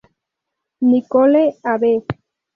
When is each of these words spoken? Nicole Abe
Nicole 0.89 1.43
Abe 1.71 1.91